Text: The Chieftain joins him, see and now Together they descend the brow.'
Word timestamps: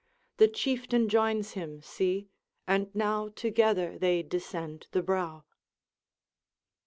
The 0.37 0.47
Chieftain 0.47 1.09
joins 1.09 1.51
him, 1.51 1.79
see 1.83 2.27
and 2.65 2.89
now 2.95 3.27
Together 3.27 3.99
they 3.99 4.23
descend 4.23 4.87
the 4.93 5.03
brow.' 5.03 5.45